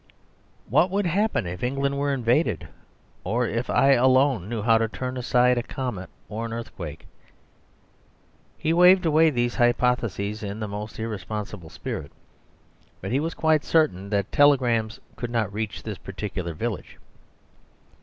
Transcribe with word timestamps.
What 0.67 0.89
would 0.89 1.05
happen 1.05 1.45
if 1.45 1.61
England 1.61 1.95
were 1.99 2.11
invaded, 2.11 2.67
or 3.23 3.45
if 3.47 3.69
I 3.69 3.91
alone 3.91 4.49
knew 4.49 4.63
how 4.63 4.79
to 4.79 4.87
turn 4.87 5.15
aside 5.15 5.59
a 5.59 5.61
comet 5.61 6.09
or 6.27 6.43
an 6.43 6.53
earthquake. 6.53 7.05
He 8.57 8.73
waved 8.73 9.05
away 9.05 9.29
these 9.29 9.53
hypotheses 9.53 10.41
in 10.41 10.59
the 10.59 10.67
most 10.67 10.97
irresponsible 10.97 11.69
spirit, 11.69 12.11
but 12.99 13.11
he 13.11 13.19
was 13.19 13.35
quite 13.35 13.63
certain 13.63 14.09
that 14.09 14.31
telegrams 14.31 14.99
could 15.17 15.29
not 15.29 15.53
reach 15.53 15.83
this 15.83 15.99
particular 15.99 16.55
village. 16.55 16.97